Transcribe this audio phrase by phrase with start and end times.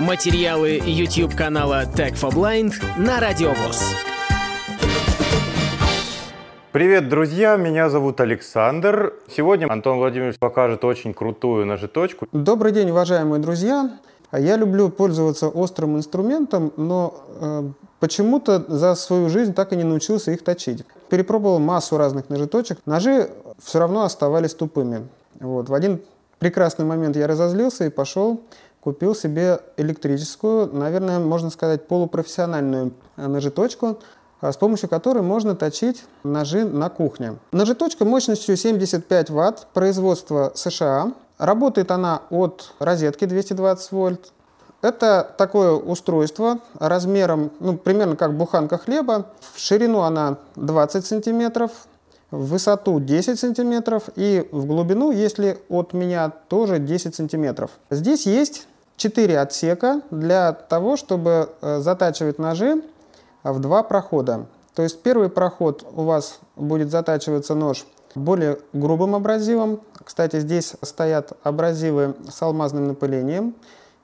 [0.00, 3.80] Материалы YouTube канала Tech for Blind на Радиовоз.
[6.72, 7.56] Привет, друзья!
[7.56, 9.14] Меня зовут Александр.
[9.28, 12.26] Сегодня Антон Владимирович покажет очень крутую ножеточку.
[12.32, 14.00] Добрый день, уважаемые друзья!
[14.32, 17.62] Я люблю пользоваться острым инструментом, но э,
[18.00, 20.84] почему-то за свою жизнь так и не научился их точить.
[21.08, 22.78] Перепробовал массу разных ножеточек.
[22.84, 23.30] Ножи
[23.62, 25.06] все равно оставались тупыми.
[25.38, 25.68] Вот.
[25.68, 26.00] В один
[26.40, 28.42] прекрасный момент я разозлился и пошел,
[28.84, 33.98] купил себе электрическую, наверное, можно сказать, полупрофессиональную ножеточку,
[34.42, 37.38] а, с помощью которой можно точить ножи на кухне.
[37.50, 41.14] Ножеточка мощностью 75 Вт, производство США.
[41.38, 44.32] Работает она от розетки 220 вольт.
[44.82, 49.28] Это такое устройство размером, ну, примерно как буханка хлеба.
[49.54, 51.70] В ширину она 20 сантиметров,
[52.30, 57.70] в высоту 10 сантиметров и в глубину, если от меня, тоже 10 сантиметров.
[57.90, 58.66] Здесь есть
[58.96, 62.82] 4 отсека для того, чтобы э, затачивать ножи
[63.42, 64.46] в два прохода.
[64.74, 69.80] То есть первый проход у вас будет затачиваться нож более грубым абразивом.
[70.04, 73.54] Кстати, здесь стоят абразивы с алмазным напылением.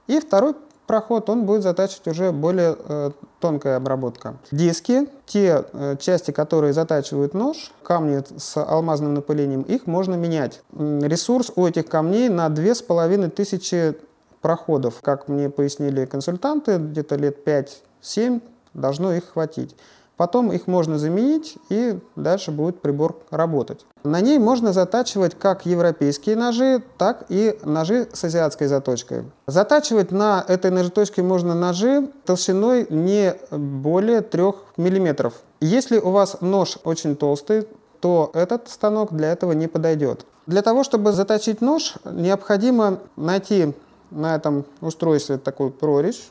[0.07, 0.55] И второй
[0.87, 4.35] проход, он будет затачивать уже более э, тонкая обработка.
[4.51, 10.63] Диски, те э, части, которые затачивают нож, камни с алмазным напылением, их можно менять.
[10.73, 14.10] Ресурс у этих камней на 2500
[14.41, 15.01] проходов.
[15.03, 18.41] Как мне пояснили консультанты, где-то лет 5-7
[18.75, 19.77] должно их хватить.
[20.17, 23.87] Потом их можно заменить, и дальше будет прибор работать.
[24.05, 29.25] На ней можно затачивать как европейские ножи, так и ножи с азиатской заточкой.
[29.47, 34.43] Затачивать на этой ножеточке можно ножи толщиной не более 3
[34.77, 35.33] мм.
[35.63, 37.67] Если у вас нож очень толстый,
[38.01, 40.27] то этот станок для этого не подойдет.
[40.47, 43.75] Для того, чтобы заточить нож, необходимо найти
[44.11, 46.31] на этом устройстве такую прорезь.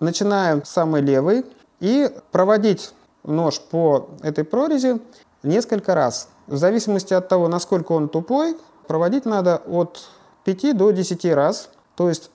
[0.00, 1.44] Начинаем с самой левой
[1.80, 2.92] и проводить
[3.24, 5.00] нож по этой прорези
[5.42, 6.28] несколько раз.
[6.46, 8.56] В зависимости от того, насколько он тупой,
[8.86, 10.00] проводить надо от
[10.44, 11.68] 5 до 10 раз.
[11.94, 12.30] То есть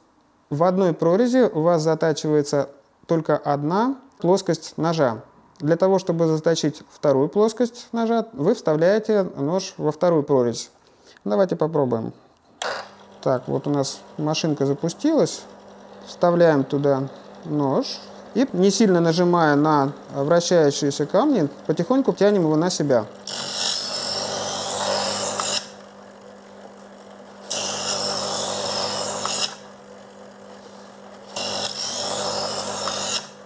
[0.49, 2.69] в одной прорези у вас затачивается
[3.07, 5.21] только одна плоскость ножа.
[5.59, 10.71] Для того, чтобы заточить вторую плоскость ножа, вы вставляете нож во вторую прорезь.
[11.23, 12.13] Давайте попробуем.
[13.23, 15.43] Так, вот у нас машинка запустилась.
[16.05, 17.07] Вставляем туда
[17.45, 17.85] нож.
[18.33, 23.05] И не сильно нажимая на вращающиеся камни, потихоньку тянем его на себя.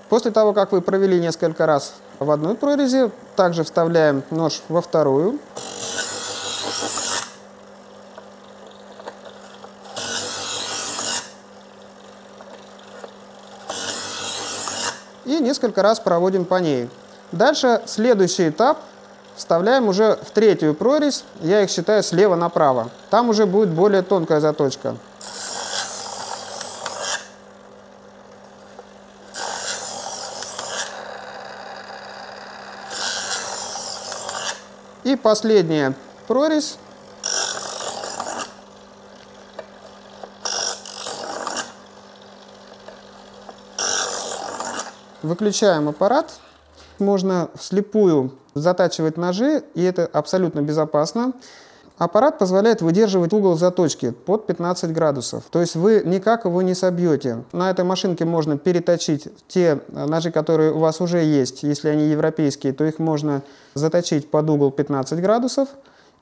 [0.10, 5.38] После того, как вы провели несколько раз в одной прорези, также вставляем нож во вторую.
[15.28, 16.90] И несколько раз проводим по ней.
[17.32, 18.80] Дальше следующий этап
[19.36, 22.90] вставляем уже в третью прорезь, я их считаю слева направо.
[23.10, 24.96] Там уже будет более тонкая заточка.
[35.04, 35.94] И последняя
[36.28, 36.78] прорезь
[45.24, 46.34] Выключаем аппарат.
[47.00, 51.34] Можно вслепую затачивать ножи, и это абсолютно безопасно.
[51.98, 55.46] Аппарат позволяет выдерживать угол заточки под 15 градусов.
[55.50, 57.44] То есть вы никак его не собьете.
[57.52, 61.64] На этой машинке можно переточить те ножи, которые у вас уже есть.
[61.64, 63.42] Если они европейские, то их можно
[63.74, 65.70] заточить под угол 15 градусов.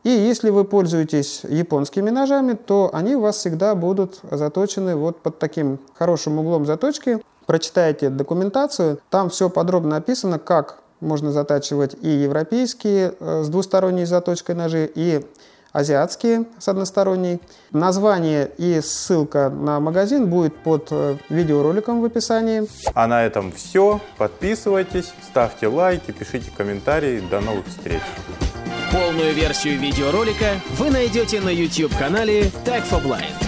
[0.05, 5.39] И если вы пользуетесь японскими ножами, то они у вас всегда будут заточены вот под
[5.39, 13.13] таким хорошим углом заточки прочитаете документацию, там все подробно описано, как можно затачивать и европейские
[13.19, 15.25] э, с двусторонней заточкой ножи, и
[15.75, 17.41] азиатские с односторонней.
[17.71, 22.63] Название и ссылка на магазин будет под э, видеороликом в описании.
[22.93, 23.99] А на этом все.
[24.17, 27.21] Подписывайтесь, ставьте лайки, пишите комментарии.
[27.29, 28.01] До новых встреч.
[28.91, 33.44] Полную версию видеоролика вы найдете на YouTube-канале Tag for Blind.